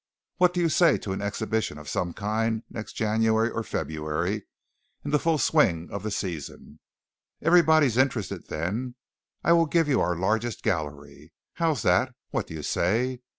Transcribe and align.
What 0.37 0.51
do 0.55 0.59
you 0.59 0.67
say 0.67 0.97
to 0.97 1.11
an 1.13 1.21
exhibition 1.21 1.77
of 1.77 1.87
some 1.87 2.11
kind 2.11 2.63
next 2.71 2.93
January 2.93 3.51
or 3.51 3.61
February, 3.61 4.47
in 5.05 5.11
the 5.11 5.19
full 5.19 5.37
swing 5.37 5.89
of 5.91 6.01
the 6.01 6.09
season? 6.09 6.79
Everybody's 7.39 7.97
interested 7.97 8.47
then. 8.47 8.95
I 9.43 9.53
will 9.53 9.67
give 9.67 9.87
you 9.87 10.01
our 10.01 10.15
largest 10.15 10.63
gallery. 10.63 11.33
How 11.53 11.73
is 11.73 11.83
that? 11.83 12.15
What 12.31 12.47
do 12.47 12.55
you 12.55 12.63
say?" 12.63 13.21